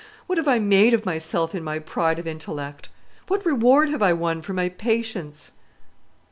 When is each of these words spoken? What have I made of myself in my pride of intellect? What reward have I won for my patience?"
What 0.25 0.39
have 0.39 0.47
I 0.47 0.57
made 0.57 0.95
of 0.95 1.05
myself 1.05 1.53
in 1.53 1.63
my 1.63 1.77
pride 1.77 2.17
of 2.17 2.25
intellect? 2.25 2.89
What 3.27 3.45
reward 3.45 3.89
have 3.89 4.01
I 4.01 4.13
won 4.13 4.41
for 4.41 4.53
my 4.53 4.67
patience?" 4.67 5.51